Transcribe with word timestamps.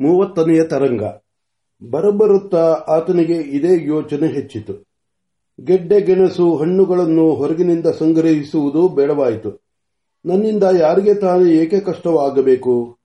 ಮೂವತ್ತನೆಯ 0.00 0.64
ತರಂಗ. 0.64 1.02
ಬರಬರುತ್ತಾ 1.90 2.72
ಆತನಿಗೆ 2.88 3.34
ಇದೇ 3.34 3.86
ಯೋಚನೆ 3.86 4.26
ಹೆಚ್ಚಿತು. 4.26 4.88
ಗೆಡ್ಡೆ 5.64 6.00
ಗೆಣಸು 6.00 6.56
ಹಣ್ಣುಗಳನ್ನು 6.56 7.34
ಹೊರಗಿನಿಂದ 7.34 7.86
ಸಂಗ್ರಹಿಸುವುದು 7.86 8.88
ಬೇಡವಾಯಿತು. 8.88 9.68
ನನ್ನಿಂದ 10.26 10.64
ಯಾರಿಗೆ 10.80 11.14
ತಾನೇ 11.14 11.52
ಏಕೆ 11.52 11.80
ಕಷ್ಟವಾಗಬೇಕು? 11.80 12.98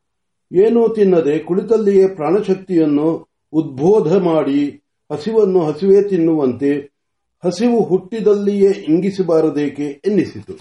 ಏನೂ 0.52 0.88
ತಿನ್ನದೆ 0.88 1.40
ಕುಳಿತಲ್ಲಿಯೇ 1.40 2.08
ಪ್ರಾಣಶಕ್ತಿಯನ್ನು 2.08 3.28
ಉದ್ಬೋಧ 3.54 4.16
ಮಾಡಿ 4.16 4.84
ಹಸಿವನ್ನು 5.12 5.66
ಹಸಿವೇ 5.66 6.02
ತಿನ್ನುವಂತೆ 6.02 6.94
ಹಸಿವು 7.46 7.84
ಹುಟ್ಟಿದಲ್ಲಿಯೇ 7.84 8.70
ಇಂಗಿಸಬಾರದೇಕೆ 8.70 10.02
ಎನ್ನಿಸಿತು. 10.06 10.54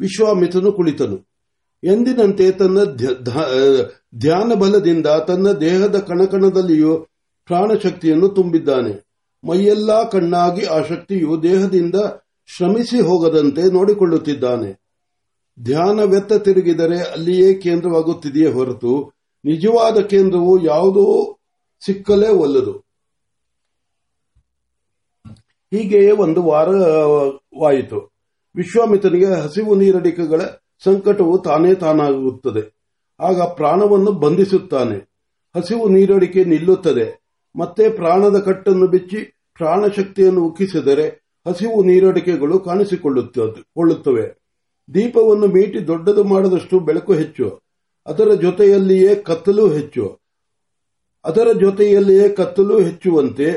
ವಿಶ್ವಾಮಿತ್ರನು 0.00 0.72
ಕುಳಿತನು. 0.72 1.27
ಎಂದಿನಂತೆ 1.84 2.50
ತನ್ನ 2.50 2.84
ಧ್ಯಾನ 4.18 4.54
ಬಲದಿಂದ 4.54 5.06
ತನ್ನ 5.06 5.52
ದೇಹದ 5.52 5.98
ಕಣಕಣದಲ್ಲಿಯೂ 5.98 6.98
ಪ್ರಾಣಶಕ್ತಿಯನ್ನು 7.46 8.28
ತುಂಬಿದ್ದಾನೆ. 8.28 9.08
ಮೈಯೆಲ್ಲಾ 9.48 10.04
ಕಣ್ಣಾಗಿ 10.04 10.64
ಆ 10.66 10.82
ಶಕ್ತಿಯು 10.82 11.42
ದೇಹದಿಂದ 11.42 11.94
ಶ್ರಮಿಸಿ 12.46 13.00
ಹೋಗದಂತೆ 13.00 13.62
ನೋಡಿಕೊಳ್ಳುತ್ತಿದ್ದಾನೆ. 13.62 14.80
ಧ್ಯಾನ 15.62 16.00
ವ್ಯತ್ತ 16.00 16.32
ತಿರುಗಿದರೆ 16.32 17.00
ಅಲ್ಲಿಯೇ 17.00 17.54
ಕೇಂದ್ರವಾಗುತ್ತಿದೆಯೇ 17.54 18.52
ಹೊರತು 18.52 19.12
ನಿಜವಾದ 19.44 19.98
ಕೇಂದ್ರವು 20.00 20.64
ಯಾವುದೋ 20.66 21.36
ಸಿಕ್ಕಲೇ 21.86 22.28
ಒಲ್ಲದು. 22.28 22.72
ಹೀಗೆಯೇ 25.70 26.10
ಒಂದು 26.10 26.42
ವಾರವಾಯಿತು 26.42 27.98
ವಿಶ್ವಾಮಿತ್ರನಿಗೆ 28.56 29.26
ಹಸಿವು 29.26 29.74
ನೀರಡಿಕೆಗಳ 29.74 30.40
ಸಂಕಟವು 30.84 31.38
ತಾನೇ 31.38 31.74
ತಾನಾಗುತ್ತದೆ. 31.74 32.78
ಆಗ 33.20 33.40
ಪ್ರಾಣವನ್ನು 33.40 34.12
ಬಂಧಿಸುತ್ತಾನೆ. 34.12 35.08
ಹಸಿವು 35.56 35.88
ನೀರಡಿಕೆ 35.88 36.44
ನಿಲ್ಲುತ್ತದೆ. 36.44 37.20
ಮತ್ತೆ 37.56 37.88
ಪ್ರಾಣದ 37.90 38.38
ಕಟ್ಟನ್ನು 38.38 38.86
ಬಿಚ್ಚಿ 38.86 39.16
ಪ್ರಾಣಶಕ್ತಿಯನ್ನು 39.56 40.44
ಉಕ್ಕಿಸಿದರೆ 40.44 41.28
ಹಸಿವು 41.46 41.84
ನೀರಡಿಕೆಗಳು 41.84 42.58
ಕಾಣಿಸಿಕೊಳ್ಳುತ್ತವೆ. 42.58 44.38
ದೀಪವನ್ನು 44.94 45.46
ಮೀಟಿ 45.46 45.86
ದೊಡ್ಡದು 45.86 46.24
ಮಾಡದಷ್ಟು 46.24 46.80
ಬೆಳಕು 46.80 47.14
ಹೆಚ್ಚು. 47.14 47.60
ಅದರ 48.06 48.34
ಜೊತೆಯಲ್ಲಿಯೇ 48.34 49.14
ಕತ್ತಲು 49.14 49.68
ಹೆಚ್ಚು. 49.68 50.18
ಅದರ 51.24 51.48
ಜೊತೆಯಲ್ಲಿಯೇ 51.60 52.28
ಕತ್ತಲು 52.28 52.80
ಹೆಚ್ಚುವಂತೆ 52.80 53.50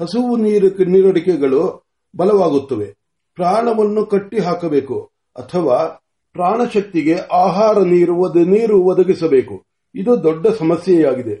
ಹಸಿವು 0.00 0.36
ನೀರಡಿಕೆಗಳು 0.36 1.86
ಬಲವಾಗುತ್ತವೆ. 2.16 2.94
ಪ್ರಾಣವನ್ನು 3.34 4.06
ಕಟ್ಟಿ 4.06 4.38
ಹಾಕಬೇಕು 4.38 5.10
ಅಥವಾ 5.36 6.02
ಪ್ರಾಣಶಕ್ತಿಗೆ 6.36 7.16
ಆಹಾರ 7.16 7.78
ನೀರು 7.78 8.44
ನೀರು 8.44 8.82
ಒದಗಿಸಬೇಕು. 8.82 9.64
ಇದು 9.94 10.22
ದೊಡ್ಡ 10.22 10.46
ಸಮಸ್ಯೆಯಾಗಿದೆ. 10.46 11.36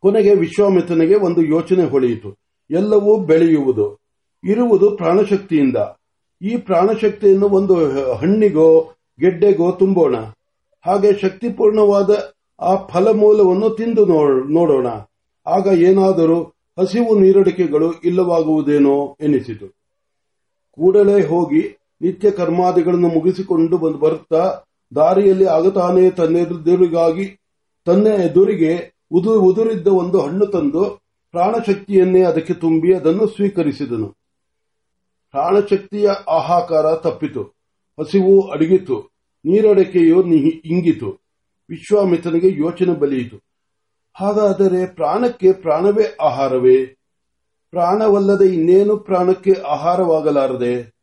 ಕೊನೆಗೆ 0.00 0.34
ವಿಶ್ವಾಮಿತ್ರನಿಗೆ 0.34 1.14
ಒಂದು 1.14 1.42
ಯೋಚನೆ 1.42 1.84
ಹೊಳೆಯಿತು. 1.84 2.36
ಎಲ್ಲವೂ 2.70 3.18
ಬೆಳೆಯುವುದು. 3.18 4.00
ಇರುವುದು 4.44 4.90
ಪ್ರಾಣಶಕ್ತಿಯಿಂದ. 4.90 5.76
ಈ 6.42 6.56
ಪ್ರಾಣಶಕ್ತಿಯನ್ನು 6.56 7.48
ಒಂದು 7.48 7.74
ಹಣ್ಣಿಗೋ, 8.14 8.80
ಗೆಡ್ಡೆಗೋ 9.20 9.72
ತುಂಬೋಣ. 9.72 10.16
ಹಾಗೆ 10.86 11.18
ಶಕ್ತಿಪೂರ್ಣವಾದ 11.18 12.34
ಆ 12.60 12.74
ಫಲಮೂಲವನ್ನು 12.74 13.70
ತಿಂದು 13.70 14.06
ನೋಡೋಣ. 14.48 14.86
ಆಗ 15.46 15.66
ಏನಾದರೂ 15.66 16.42
ಹಸಿವು 16.78 17.18
ನೀರಡಿಕೆಗಳು 17.18 17.92
ಇಲ್ಲವಾಗುವುದೇನೋ 18.04 19.16
ಎನಿಸಿತು. 19.20 19.68
ಕೂಡಲೇ 20.70 21.26
ಹೋಗಿ 21.26 21.78
ನಿತ್ಯ 22.00 22.30
ಕರ್ಮಾದಿಗಳನ್ನು 22.30 23.08
ಮುಗಿಸಿಕೊಂಡು 23.08 23.78
ಬಂದು 23.78 23.98
ಬರುತ್ತಾ 23.98 24.62
ದಾರಿಯಲ್ಲಿ 24.94 25.44
ಆಗತಾನೆ 25.44 26.10
ತನ್ನೆದುರಿಗಾಗಿ 26.10 27.40
ತನ್ನ 27.84 28.06
ಎದುರಿಗೆ 28.06 28.94
ಉದುರಿದ್ದ 29.10 29.86
ಒಂದು 29.86 30.20
ಹಣ್ಣು 30.20 30.46
ತಂದು 30.46 31.02
ಪ್ರಾಣಶಕ್ತಿಯನ್ನೇ 31.30 32.22
ಅದಕ್ಕೆ 32.22 32.54
ತುಂಬಿ 32.54 32.94
ಅದನ್ನು 32.94 33.26
ಸ್ವೀಕರಿಸಿದನು. 33.26 34.08
ಪ್ರಾಣಶಕ್ತಿಯ 35.30 36.10
ಆಹಾಕಾರ 36.28 36.94
ತಪ್ಪಿತು. 36.94 37.42
ಹಸಿವು 38.00 38.50
ಅಡಗಿತು. 38.50 39.10
ನೀರಡಿಕೆಯು 39.44 40.22
ಇಂಗಿತು. 40.64 41.20
ವಿಶ್ವಾಮಿತ್ರನಿಗೆ 41.68 42.48
ಯೋಚನೆ 42.48 42.94
ಬಲಿಯಿತು. 42.94 43.36
ಹಾಗಾದರೆ 44.14 44.86
ಪ್ರಾಣಕ್ಕೆ 44.86 45.52
ಪ್ರಾಣವೇ 45.52 46.16
ಆಹಾರವೇ? 46.20 46.86
ಪ್ರಾಣವಲ್ಲದೆ 47.70 48.54
ಇನ್ನೇನು 48.54 48.96
ಪ್ರಾಣಕ್ಕೆ 48.96 49.52
ಆಹಾರವಾಗಲಾರದೆ? 49.52 50.95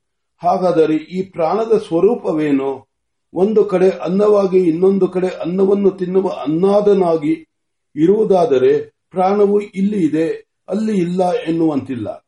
ಹಾಗಾದರೆ 0.43 0.95
ಈ 0.95 1.21
ಪ್ರಾಣದ 1.21 1.77
ಸ್ವರೂಪವೇನು? 1.87 2.87
ಒಂದು 3.33 3.65
ಕಡೆ 3.65 3.89
ಅನ್ನವಾಗಿ 3.89 4.57
ಇನ್ನೊಂದು 4.57 5.07
ಕಡೆ 5.07 5.27
ಅನ್ನವನ್ನು 5.27 5.91
ತಿನ್ನುವ 5.91 6.27
ಅನ್ನಾದನಾಗಿ 6.29 7.33
ಇರುವುದಾದರೆ 7.95 8.71
ಪ್ರಾಣವು 9.11 9.59
ಇಲ್ಲಿ 9.59 9.99
ಇದೆ, 10.05 10.27
ಅಲ್ಲಿ 10.69 10.97
ಇಲ್ಲ 10.97 11.31
ಎನ್ನುವಂತಿಲ್ಲ. 11.31 12.25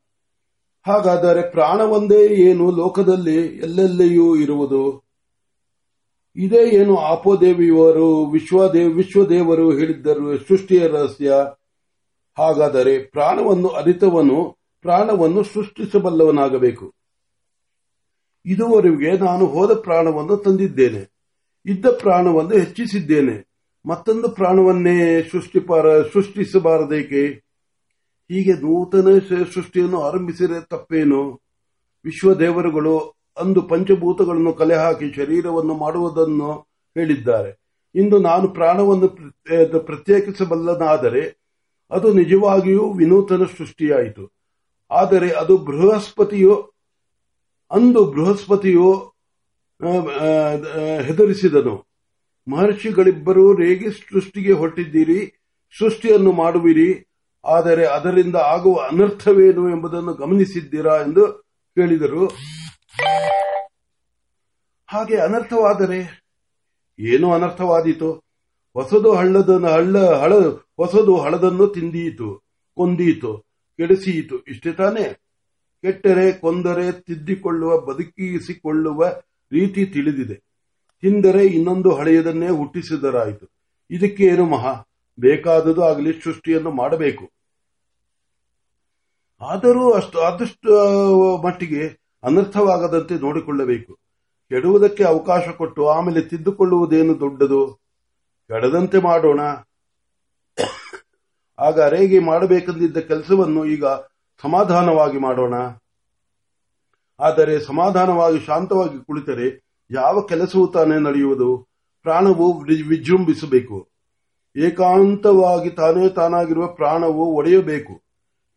ಹಾಗಾದರೆ 0.87 1.51
ಪ್ರಾಣವೊಂದೇ 1.51 2.27
ಏನು 2.27 2.71
ಲೋಕದಲ್ಲಿ 2.71 3.37
ಎಲ್ಲೆಲ್ಲಿಯೂ 3.57 4.35
ಇರುವುದು? 4.35 5.03
ಇದೇ 6.35 6.69
ಏನು 6.69 6.97
ಆಪೋದೇವಿಯವರು 6.97 8.25
ವಿಶ್ವದೇವ 8.25 8.89
ವಿಶ್ವದೇವರು 8.89 9.71
ಹೇಳಿದ್ದರು, 9.71 10.37
ಸೃಷ್ಟಿಯ 10.47 10.87
ರಹಸ್ಯ? 10.87 11.33
ಹಾಗಾದರೆ 12.37 12.99
ಪ್ರಾಣವನ್ನು 12.99 13.67
ಅರಿತವನು, 13.67 14.57
ಪ್ರಾಣವನ್ನು 14.81 15.43
ಸೃಷ್ಟಿಸಬಲ್ಲವನಾಗಬೇಕು. 15.43 16.93
ಇದುವರೆಗೆ 18.45 19.17
ನಾನು 19.17 19.45
ಹೋದ 19.45 19.73
ಪ್ರಾಣವನ್ನು 19.73 20.37
ತಂದಿದ್ದೇನೆ. 20.37 21.11
ಇದ್ದ 21.65 21.85
ಪ್ರಾಣವನ್ನು 21.85 22.49
ಹೆಚ್ಚಿಸಿದ್ದೇನೆ. 22.49 23.47
ಮತ್ತೊಂದು 23.85 24.29
ಪ್ರಾಣವನ್ನೇ 24.29 25.23
ಸೃಷ್ಟಿಸಬಾರದೇಕೆ? 26.13 27.27
ಹೀಗೆ 28.31 28.53
ನೂತನ 28.53 29.19
ಸೃಷ್ಟಿಯನ್ನು 29.53 30.01
ಆರಂಭಿಸಿದರೆ 30.01 30.61
ತಪ್ಪೇನು? 30.69 31.41
ವಿಶ್ವದೇವರುಗಳು 32.05 32.99
ಅಂದು 33.37 33.61
ಪಂಚಭೂತಗಳನ್ನು 33.61 34.53
ಕಲೆ 34.53 34.75
ಹಾಕಿ 34.75 35.13
ಶರೀರವನ್ನು 35.13 35.73
ಮಾಡುವುದನ್ನು 35.73 36.53
ಹೇಳಿದ್ದಾರೆ. 36.97 37.59
ಇಂದು 37.95 38.19
ನಾನು 38.19 38.47
ಪ್ರಾಣವನ್ನು 38.47 39.07
ಪ್ರತ್ಯೇಕಿಸಬಲ್ಲನಾದರೆ 39.79 41.41
ಅದು 41.91 42.13
ನಿಜವಾಗಿಯೂ 42.13 42.93
ವಿನೂತನ 42.93 43.43
ಸೃಷ್ಟಿಯಾಯಿತು. 43.57 44.31
ಆದರೆ 44.91 45.29
ಅದು 45.31 45.57
ಬೃಹಸ್ಪತಿಯು 45.57 46.74
ಅಂದು 47.71 48.01
ಬೃಹಸ್ಪತಿಯು 48.05 48.89
ಹೆದರಿಸಿದನು. 51.07 51.75
ಮಹರ್ಷಿಗಳಿಬ್ಬರೂ 52.47 53.45
ರೇಗಿ 53.53 53.87
ಸೃಷ್ಟಿಗೆ 53.91 54.51
ಹೊರಟಿದ್ದೀರಿ, 54.51 55.19
ಸೃಷ್ಟಿಯನ್ನು 55.75 56.31
ಮಾಡುವಿರಿ, 56.31 56.89
ಆದರೆ 57.45 57.85
ಅದರಿಂದ 57.85 58.35
ಆಗುವ 58.35 58.75
ಅನರ್ಥವೇನು 58.81 59.63
ಎಂಬುದನ್ನು 59.69 60.13
ಗಮನಿಸಿದ್ದೀರಾ 60.13 60.93
ಎಂದು 61.01 61.23
ಕೇಳಿದರು. 61.77 62.23
ಹಾಗೆ 64.89 65.17
ಅನರ್ಥವಾದರೆ 65.17 65.99
ಏನು 66.99 67.27
ಅನರ್ಥವಾದೀತು? 67.33 68.11
ಹೊಸದು 68.75 69.09
ಹಳ್ಳದನ್ನು 69.15 69.67
ಹಳ್ಳ, 69.67 69.97
ಹಳ, 70.21 70.33
ಹೊಸದು 70.77 71.13
ಹಳದನ್ನು 71.17 71.67
ತಿಂದೀತು, 71.67 72.29
ಕೊಂದೀತು, 72.77 73.31
ಕೆಡಿಸಿಯಿತು. 73.79 74.35
ಇಷ್ಟೇ 74.43 74.71
ತಾನೇ? 74.71 75.05
ಕೆಟ್ಟರೆ, 75.85 76.31
ಕೊಂದರೆ, 76.31 76.91
ತಿದ್ದಿಕೊಳ್ಳುವ, 76.91 77.79
ಬದುಕಿಸಿಕೊಳ್ಳುವ 77.79 79.07
ರೀತಿ 79.51 79.85
ತಿಳಿದಿದೆ. 79.85 80.33
ಹಿಂದರೆ 81.01 81.45
ಇನ್ನೊಂದು 81.45 81.95
ಹಳೆಯದನ್ನೇ 81.95 82.49
ಹುಟ್ಟಿಸಿದರಾಯಿತು. 82.49 83.45
ಏನು 84.23 84.45
ಮಹಾ? 84.45 84.89
ಬೇಕಾದದು 85.19 85.83
ಆಗಲಿ 85.83 86.21
ಸೃಷ್ಟಿಯನ್ನು 86.23 86.71
ಮಾಡಬೇಕು. 86.71 87.31
ಆದರೂ 89.41 89.91
ಅಷ್ಟು, 89.91 90.19
ಆದಷ್ಟು 90.19 91.41
ಮಟ್ಟಿಗೆ 91.41 91.99
ಅನರ್ಥವಾಗದಂತೆ 92.23 93.15
ನೋಡಿಕೊಳ್ಳಬೇಕು. 93.15 93.93
ಕೆಡುವುದಕ್ಕೆ 94.49 95.03
ಅವಕಾಶ 95.03 95.49
ಕೊಟ್ಟು 95.49 95.89
ಆಮೇಲೆ 95.89 96.21
ತಿದ್ದುಕೊಳ್ಳುವುದೇನು 96.21 97.19
ದೊಡ್ಡದು? 97.19 97.79
ಕೆಡದಂತೆ 98.47 98.97
ಮಾಡೋಣ. 98.97 99.39
ಆಗ 101.59 101.81
ರೇಗೆ 101.81 102.19
ಮಾಡಬೇಕೆಂದಿದ್ದ 102.19 102.97
ಕೆಲಸವನ್ನು 102.97 103.65
ಈಗ 103.65 103.85
ಸಮಾಧಾನವಾಗಿ 104.41 105.17
ಮಾಡೋಣ. 105.17 105.53
ಆದರೆ 107.19 107.59
ಸಮಾಧಾನವಾಗಿ 107.59 108.39
ಶಾಂತವಾಗಿ 108.39 109.03
ಕುಳಿತರೆ 109.03 109.65
ಯಾವ 109.91 110.21
ಕೆಲಸವೂ 110.21 110.67
ತಾನೇ 110.67 110.99
ನಡೆಯುವುದು. 110.99 111.67
ಪ್ರಾಣವು 112.03 112.59
ವಿಜೃಂಭಿಸಬೇಕು. 112.63 113.89
ಏಕಾಂತವಾಗಿ 114.57 115.69
ತಾನೇ 115.69 116.09
ತಾನಾಗಿರುವ 116.09 116.67
ಪ್ರಾಣವು 116.67 117.25
ಒಡೆಯಬೇಕು. 117.25 118.03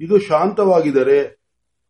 ಇದು 0.01 0.19
ಶಾಂತವಾಗಿದ್ದರೆ 0.19 1.39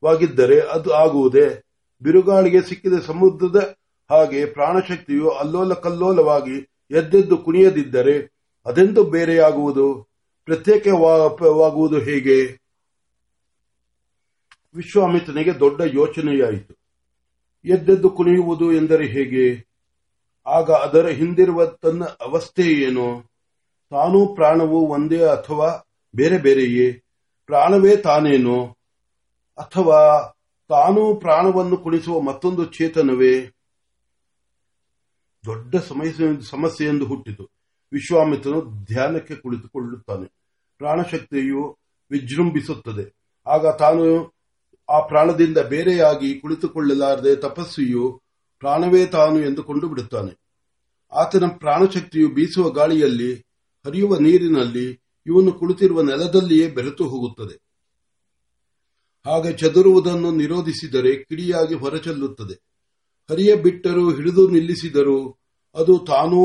ವಾಗಿದ್ದರೆ 0.02 0.61
ಅದು 0.61 0.94
ಆಗುವುದೇ. 0.94 1.62
ಬಿರುಗಾಳಿಗೆ 2.02 2.62
ಸಿಕ್ಕಿದ 2.62 2.93
ಸಮುದ್ರದ 3.06 3.76
ಹಾಗೆ 4.11 4.46
ಪ್ರಾಣಶಕ್ತಿಯು 4.46 5.31
ಅಲ್ಲೋಲ 5.31 5.75
ಕಲ್ಲೋಲವಾಗಿ 5.75 6.85
ಎದ್ದೆದ್ದು 6.90 7.38
ಕುಣಿಯದಿದ್ದರೆ 7.38 8.32
ಅದೆಂದು 8.67 9.05
ಬೇರೆಯಾಗುವುದು? 9.05 10.08
ಪ್ರತ್ಯೇಕವಾಗುವುದು 10.44 11.99
ಹೇಗೆ? 11.99 12.57
ವಿಶ್ವಾಮಿತ್ರನಿಗೆ 14.74 15.60
ದೊಡ್ಡ 15.60 15.80
ಯೋಚನೆಯಾಯಿತು. 15.94 16.74
ಎದ್ದೆದ್ದು 17.64 18.10
ಕುಣಿಯುವುದು 18.10 18.72
ಎಂದರೆ 18.72 19.06
ಹೇಗೆ? 19.06 19.68
ಆಗ 20.46 20.70
ಅದರ 20.70 21.06
ಹಿಂದಿರುವ 21.06 21.66
ತನ್ನ 21.66 22.04
ಅವಸ್ಥೆ 22.04 22.62
ಏನು? 22.62 23.22
ತಾನೂ 23.90 24.34
ಪ್ರಾಣವು 24.34 24.88
ಒಂದೇ 24.88 25.24
ಅಥವಾ 25.24 25.88
ಬೇರೆ 26.16 26.38
ಬೇರೆಯೇ? 26.38 26.92
ಪ್ರಾಣವೇ 27.46 27.96
ತಾನೇನೋ? 27.96 28.66
ಅಥವಾ 29.56 30.28
ತಾನು 30.68 31.14
ಪ್ರಾಣವನ್ನು 31.14 31.76
ಕುಣಿಸುವ 31.76 32.20
ಮತ್ತೊಂದು 32.20 32.64
ಚೇತನವೇ? 32.64 33.40
ದೊಡ್ಡ 35.44 35.76
ಸಮಸ್ಯೆ 36.40 36.88
ಎಂದು 36.88 37.04
ಹುಟ್ಟಿತು. 37.04 37.50
ವಿಶ್ವಾಮಿತ್ರನು 37.92 38.84
ಧ್ಯಾನಕ್ಕೆ 38.84 39.34
ಕುಳಿತುಕೊಳ್ಳುತ್ತಾನೆ. 39.34 40.32
ಪ್ರಾಣಶಕ್ತಿಯು 40.78 41.78
ವಿಜೃಂಭಿಸುತ್ತದೆ. 42.10 43.16
ಆಗ 43.46 43.66
ತಾನು 43.66 44.38
ಆ 44.88 45.00
ಪ್ರಾಣದಿಂದ 45.00 45.58
ಬೇರೆಯಾಗಿ 45.58 46.40
ಕುಳಿತುಕೊಳ್ಳಲಾರದೆ 46.40 47.37
ತಪಸ್ವಿಯು 47.37 48.23
ಪ್ರಾಣವೇ 48.58 49.06
ತಾನು 49.06 49.40
ಎಂದುಕೊಂಡು 49.40 49.88
ಬಿಡುತ್ತಾನೆ. 49.88 50.40
ಆತನ 51.12 51.46
ಪ್ರಾಣಶಕ್ತಿಯು 51.46 52.29
ಬೀಸುವ 52.29 52.70
ಗಾಳಿಯಲ್ಲಿ, 52.70 53.35
ಹರಿಯುವ 53.87 54.17
ನೀರಿನಲ್ಲಿ, 54.17 55.00
ಇವನು 55.26 55.52
ಕುಳಿತಿರುವ 55.52 56.02
ನೆಲದಲ್ಲಿಯೇ 56.02 56.69
ಬೆರೆತು 56.69 57.08
ಹೋಗುತ್ತದೆ. 57.08 57.69
ಹಾಗೆ 59.26 59.52
ಚದುರುವುದನ್ನು 59.52 60.32
ನಿರೋಧಿಸಿದರೆ 60.32 61.25
ಕಿಡಿಯಾಗಿ 61.25 61.75
ಹೊರಚೆಲ್ಲುತ್ತದೆ. 61.75 62.62
ಹರಿಯ 63.31 63.56
ಬಿಟ್ಟರೂ 63.56 64.14
ಹಿಡಿದು 64.14 64.49
ನಿಲ್ಲಿಸಿದರೂ 64.49 65.38
ಅದು 65.75 65.99
ತಾನೂ 65.99 66.37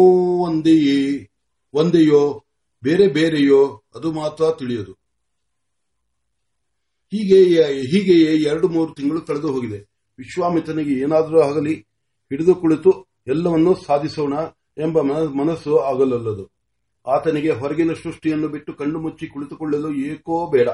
ಒಂದೆಯೇ, 0.43 1.29
ಒಂದೆಯೋ, 1.73 2.43
ಬೇರೆ 2.83 3.07
ಬೇರೆಯೋ, 3.07 3.83
ಅದು 3.95 4.11
ಮಾತ್ರ 4.11 4.43
ತಿಳಿಯದು. 4.59 5.02
ಹೀಗೆ 7.13 7.63
ಹೀಗೆಯೇ 7.73 8.35
ಎರಡು, 8.35 8.67
ಮೂರು 8.67 8.93
ತಿಂಗಳು 8.93 9.21
ಕಳೆದು 9.21 9.51
ಹೋಗಿದೆ. 9.53 9.77
ವಿಶ್ವಾಮಿತ್ರನಿಗೆ 10.17 10.91
ಏನಾದರೂ 10.91 11.41
ಆಗಲಿ, 11.41 11.73
ಹಿಡಿದು 12.29 12.55
ಕುಳಿತು 12.55 13.07
ಎಲ್ಲವನ್ನೂ 13.27 13.73
ಸಾಧಿಸೋಣ 13.73 14.33
ಎಂಬ 14.77 15.01
ಮನಸ್ಸು 15.25 15.77
ಆಗಲಲ್ಲದು. 15.77 16.51
ಆತನಿಗೆ 17.07 17.51
ಹೊರಗಿನ 17.51 17.93
ಸೃಷ್ಟಿಯನ್ನು 17.93 18.47
ಬಿಟ್ಟು 18.47 18.73
ಕಣ್ಣು 18.73 18.99
ಮುಚ್ಚಿ 18.99 19.27
ಕುಳಿತುಕೊಳ್ಳಲು 19.27 19.93
ಏಕೋ 19.93 20.47
ಬೇಡ. 20.47 20.69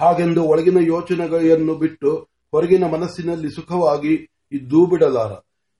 ಹಾಗೆಂದು 0.00 0.42
ಒಳಗಿನ 0.42 0.76
ಯೋಚನೆಗಳನ್ನು 0.76 1.74
ಬಿಟ್ಟು 1.74 2.16
ಹೊರಗಿನ 2.50 2.84
ಮನಸ್ಸಿನಲ್ಲಿ 2.84 3.50
ಸುಖವಾಗಿ 3.50 4.30
ಇದ್ದೂ 4.52 4.86
ಬಿಡಲಾರ. 4.86 5.32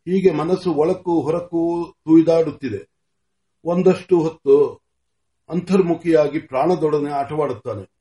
ಹೀಗೆ 0.09 0.31
ಮನಸ್ಸು 0.31 0.73
ಒಳಕ್ಕೂ 0.73 1.21
ಹೊರಕ್ಕೂ 1.21 1.93
ತುಯ್ದಾಡುತ್ತಿದೆ. 1.93 2.91
ಒಂದಷ್ಟು 3.65 4.21
ಹೊತ್ತು 4.21 4.83
ಅಂತರ್ಮುಖಿಯಾಗಿ 5.49 6.39
ಪ್ರಾಣದೊಡನೆ 6.39 7.11
ಆಟವಾಡುತ್ತಾನೆ. 7.11 7.92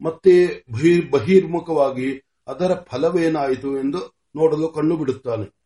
ಮತ್ತೆ 0.00 0.64
ಬಹಿರ್ಮುಖವಾಗಿ 1.10 2.22
ಅದರ 2.46 2.74
ಫಲವೇನಾಯಿತು 2.74 3.78
ಎಂದು 3.78 4.16
ನೋಡಲು 4.36 4.68
ಕಣ್ಣು 4.68 4.96
ಬಿಡುತ್ತಾನೆ. 4.96 5.56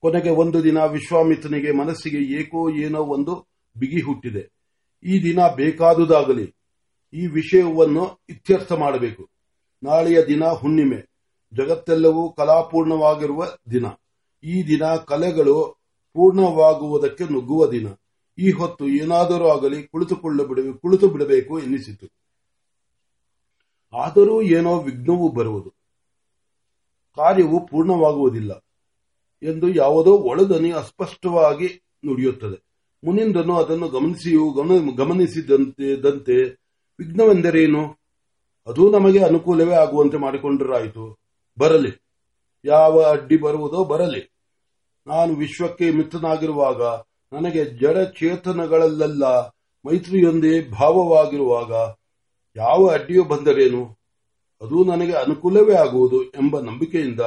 ಕೊನೆಗೆ 0.00 0.30
ಒಂದು 0.30 0.64
ದಿನ 0.64 0.78
ವಿಶ್ವಾಮಿತ್ರನಿಗೆ 0.78 1.72
ಮನಸ್ಸಿಗೆ 1.72 2.40
ಏಕೋ 2.40 2.70
ಏನೋ 2.70 3.04
ಒಂದು 3.04 3.48
ಬಿಗಿ 3.78 4.00
ಹುಟ್ಟಿದೆ. 4.00 4.52
ಈ 5.04 5.22
ದಿನ 5.22 5.38
ಬೇಕಾದುದಾಗಲಿ, 5.56 6.54
ಈ 7.12 7.26
ವಿಷಯವನ್ನು 7.26 8.20
ಇತ್ಯರ್ಥ 8.28 8.72
ಮಾಡಬೇಕು. 8.72 9.30
ನಾಳೆಯ 9.82 10.22
ದಿನ 10.22 10.44
ಹುಣ್ಣಿಮೆ. 10.44 11.10
ಜಗತ್ತೆಲ್ಲವೂ 11.54 12.32
ಕಲಾಪೂರ್ಣವಾಗಿರುವ 12.32 13.46
ದಿನ. 13.70 13.86
ಈ 14.44 14.62
ದಿನ 14.62 14.84
ಕಲೆಗಳು 14.84 15.80
ಪೂರ್ಣವಾಗುವುದಕ್ಕೆ 16.14 17.24
ನುಗ್ಗುವ 17.32 17.70
ದಿನ. 17.70 17.86
ಈ 18.38 18.50
ಹೊತ್ತು 18.50 18.88
ಏನಾದರೂ 18.88 19.48
ಆಗಲಿ 19.48 19.82
ಕುಳಿತುಕೊಳ್ಳ 19.82 20.42
ಕುಳಿತು 20.72 21.08
ಬಿಡಬೇಕು 21.08 21.58
ಎನ್ನಿಸಿತು. 21.58 22.19
ಆದರೂ 23.92 24.42
ಏನೋ 24.42 24.78
ವಿಘ್ನವು 24.78 25.28
ಬರುವುದು. 25.28 25.70
ಕಾರ್ಯವು 27.16 27.66
ಪೂರ್ಣವಾಗುವುದಿಲ್ಲ 27.66 28.64
ಎಂದು 29.42 29.68
ಯಾವುದೋ 29.68 30.12
ಒಳದನಿ 30.18 30.70
ಅಸ್ಪಷ್ಟವಾಗಿ 30.70 31.82
ನುಡಿಯುತ್ತದೆ. 32.06 32.64
ಮುನಿಂದನು 33.04 33.58
ಅದನ್ನು 33.58 33.88
ಗಮನಿಸಿಯೂ 33.88 34.50
ಗಮನಿಸಿದಂತೆ, 34.92 36.44
ವಿಘ್ನವೆಂದರೇನು? 36.98 38.00
ಅದು 38.66 38.90
ನಮಗೆ 38.90 39.18
ಅನುಕೂಲವೇ 39.18 39.74
ಆಗುವಂತೆ 39.74 40.16
ಮಾಡಿಕೊಂಡರಾಯಿತು. 40.16 41.18
ಬರಲಿ. 41.58 41.92
ಯಾವ 42.64 43.02
ಅಡ್ಡಿ 43.02 43.36
ಬರುವುದೋ 43.36 43.84
ಬರಲಿ. 43.84 44.32
ನಾನು 45.06 45.34
ವಿಶ್ವಕ್ಕೆ 45.34 45.90
ಮಿತ್ರನಾಗಿರುವಾಗ, 45.90 46.82
ನನಗೆ 47.32 47.64
ಜಡ 47.64 47.98
ಚೇತನಗಳಲ್ಲೆಲ್ಲ 47.98 49.24
ಮೈತ್ರಿಯೊಂದೇ 49.86 50.68
ಭಾವವಾಗಿರುವಾಗ 50.68 51.72
ಯಾವ 52.56 52.88
ಅಡ್ಡಿಯೂ 52.88 53.24
ಬಂದರೇನು? 53.24 53.98
ಅದು 54.60 54.84
ನನಗೆ 54.84 55.12
ಅನುಕೂಲವೇ 55.12 55.74
ಆಗುವುದು 55.74 56.24
ಎಂಬ 56.24 56.60
ನಂಬಿಕೆಯಿಂದ 56.60 57.20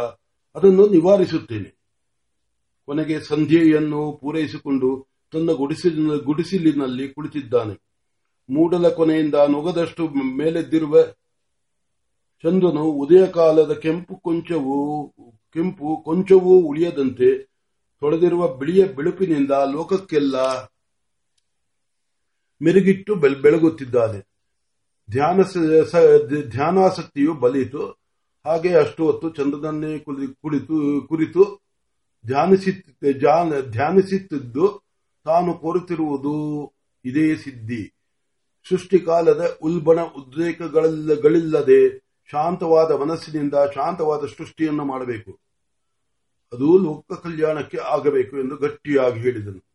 ಅದನ್ನು 0.56 0.88
ನಿವಾರಿಸುತ್ತೇನೆ. 0.88 1.78
ಕೊನೆಗೆ 2.86 3.20
ಸಂಧ್ಯೆಯನ್ನು 3.20 4.12
ಪೂರೈಸಿಕೊಂಡು 4.22 5.08
ತನ್ನ 5.34 5.52
ಗುಡಿಸಿಲಿನ, 5.52 6.16
ಗುಡಿಸಿಲಿನಲ್ಲಿ 6.16 7.14
ಕುಳಿತಿದ್ದಾನೆ. 7.14 7.84
ಮೂಡಲ 8.50 8.90
ಕೊನೆಯಿಂದ 8.90 9.36
ನುಗದಷ್ಟು 9.36 10.08
ಮೇಲೆದ್ದಿರುವ 10.10 11.02
ಚಂದ್ರನು 12.44 12.84
ಉದಯ 12.84 13.26
ಕಾಲದ 13.26 13.74
ಕೆಂಪು 13.74 14.16
ಕೊಂಚವೂ 14.16 15.08
ಕೆಂಪು 15.54 16.02
ಕೊಂಚವೂ 16.06 16.50
ಉಳಿಯದಂತೆ 16.50 17.44
ತೊಳೆದಿರುವ 18.00 18.56
ಬಿಳಿಯ 18.56 18.86
ಬಿಳುಪಿನಿಂದ 18.86 19.52
ಲೋಕಕ್ಕೆಲ್ಲ 19.52 20.64
ಮೆರುಗಿಟ್ಟು 22.62 23.16
ಬೆಳಗುತ್ತಿದ್ದಾನೆ. 23.16 24.33
ಧ್ಯಾನ 25.12 25.40
ಧ್ಯಾನಾಸಕ್ತಿಯು 26.50 27.34
ಬಲಿತು 27.34 28.04
ಹಾಗೆ 28.46 28.76
ಅಷ್ಟು 28.76 29.12
ಹೊತ್ತು 29.12 29.30
ಚಂದ್ರನನ್ನೇ 29.30 30.00
ಕುಳಿತು, 30.00 31.08
ಕುರಿತು 31.08 31.64
ಧ್ಯಾನಿಸುತ್ತಿದ್ದು 32.26 34.84
ತಾನು 35.26 35.54
ಕೋರುತ್ತಿರುವುದು 35.54 36.74
ಇದೇ 37.06 37.36
ಸಿದ್ಧಿ. 37.36 37.94
ಸೃಷ್ಟಿಕಾಲದ 38.70 39.58
ಉಲ್ಬಣ 39.62 40.02
ಉದ್ರೇಕಗಳಿಲ್ಲದೆ 40.02 42.04
ಶಾಂತವಾದ 42.32 42.92
ಮನಸ್ಸಿನಿಂದ 42.92 43.54
ಶಾಂತವಾದ 43.76 44.26
ಸೃಷ್ಟಿಯನ್ನು 44.26 44.86
ಮಾಡಬೇಕು. 44.86 45.40
ಅದು 46.54 46.78
ಲೋಕ 46.78 47.24
ಕಲ್ಯಾಣಕ್ಕೆ 47.24 47.78
ಆಗಬೇಕು 47.78 48.40
ಎಂದು 48.40 48.58
ಗಟ್ಟಿಯಾಗಿ 48.58 49.20
ಹೇಳಿದನು. 49.20 49.66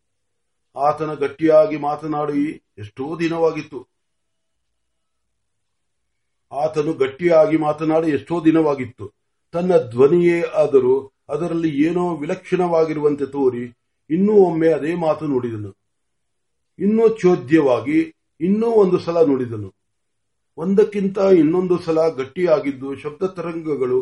ಆತನ 0.79 1.13
ಗಟ್ಟಿಯಾಗಿ 1.13 1.77
ಮಾತನಾಡಿ 1.77 2.63
ಎಷ್ಟೋ 2.77 3.19
ದಿನವಾಗಿತ್ತು. 3.19 3.98
ಆತನು 6.51 6.93
ಗಟ್ಟಿಯಾಗಿ 6.93 7.57
ಮಾತನಾಡಿ 7.57 8.11
ಎಷ್ಟೋ 8.11 8.45
ದಿನವಾಗಿತ್ತು. 8.45 9.13
ತನ್ನ 9.51 9.77
ಧ್ವನಿಯೇ 9.77 10.41
ಆದರೂ 10.41 11.11
ಅದರಲ್ಲಿ 11.29 11.83
ಏನೋ 11.83 12.15
ವಿಲಕ್ಷಣವಾಗಿರುವಂತೆ 12.15 13.25
ತೋರಿ 13.25 13.77
ಇನ್ನೂ 14.09 14.33
ಒಮ್ಮೆ 14.33 14.69
ಅದೇ 14.73 14.95
ಮಾತು 14.95 15.27
ನುಡಿದನು. 15.27 15.77
ಇನ್ನೂ 16.79 17.09
ಚೋದ್ಯವಾಗಿ 17.09 18.13
ಇನ್ನೂ 18.41 18.67
ಒಂದು 18.67 18.99
ಸಲ 18.99 19.25
ನುಡಿದನು. 19.25 19.73
ಒಂದಕ್ಕಿಂತ 20.57 21.17
ಇನ್ನೊಂದು 21.17 21.79
ಸಲ 21.79 22.09
ಗಟ್ಟಿಯಾಗಿದ್ದು 22.09 22.95
ಶಬ್ದ 22.95 23.23
ತರಂಗಗಳು 23.23 24.01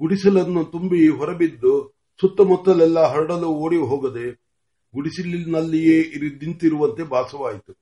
ಗುಡಿಸಲನ್ನು 0.00 0.64
ತುಂಬಿ 0.64 1.08
ಹೊರಬಿದ್ದು 1.08 1.94
ಸುತ್ತಮುತ್ತಲೆಲ್ಲ 2.20 3.00
ಹರಡಲು 3.00 3.48
ಓಡಿ 3.48 3.76
ಹೋಗದೆ 3.76 4.32
ಗುಡಿಸಲಿನಲ್ಲಿಯೇ 4.94 6.02
ನಿಂತಿರುವಂತೆ 6.44 7.02
ಭಾಸವಾಯಿತು. 7.02 7.72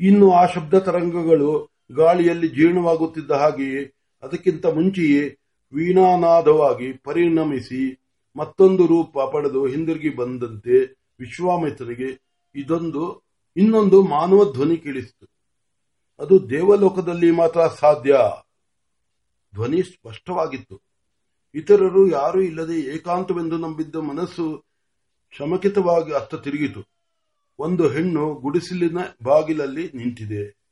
ಇನ್ನು 0.00 0.32
ಆ 0.32 0.46
ಶಬ್ದ 0.46 0.74
ತರಂಗಗಳು 0.74 1.73
ಗಾಳಿಯಲ್ಲಿ 1.94 2.48
ಜೀರ್ಣವಾಗುತ್ತಿದ್ದ 2.48 3.30
ಹಾಗೆಯೇ 3.30 3.94
ಅದಕ್ಕಿಂತ 4.22 4.66
ಮುಂಚೆಯೇ 4.66 5.38
ವೀಣಾನಾದವಾಗಿ 5.72 6.92
ಪರಿಣಮಿಸಿ 6.92 8.00
ಮತ್ತೊಂದು 8.36 8.86
ರೂಪ 8.86 9.18
ಪಡೆದು 9.18 9.66
ಹಿಂದಿರುಗಿ 9.66 10.16
ಬಂದಂತೆ 10.16 11.04
ವಿಶ್ವಾಮಿತ್ರರಿಗೆ 11.20 12.24
ಇದೊಂದು, 12.54 13.22
ಇನ್ನೊಂದು 13.56 14.02
ಮಾನವ 14.02 14.52
ಧ್ವನಿ 14.52 14.76
ಕೇಳಿಸಿತು. 14.76 15.26
ಅದು 16.18 16.50
ದೇವಲೋಕದಲ್ಲಿ 16.50 17.30
ಮಾತ್ರ 17.30 17.60
ಸಾಧ್ಯ. 17.80 18.18
ಧ್ವನಿ 19.54 19.82
ಸ್ಪಷ್ಟವಾಗಿತ್ತು. 19.82 20.82
ಇತರರು 21.54 22.10
ಯಾರೂ 22.10 22.40
ಇಲ್ಲದೆ 22.40 22.80
ಏಕಾಂತವೆಂದು 22.80 23.58
ನಂಬಿದ್ದ 23.58 23.96
ಮನಸ್ಸು 23.96 24.64
ಶಮಕಿತವಾಗಿ 25.30 26.12
ಅತ್ತ 26.12 26.34
ತಿರುಗಿತು. 26.34 26.82
ಒಂದು 27.58 27.88
ಹೆಣ್ಣು 27.88 28.34
ಗುಡಿಸಿಲಿನ 28.34 28.98
ಬಾಗಿಲಲ್ಲಿ 29.22 29.90
ನಿಂತಿದೆ. 29.94 30.63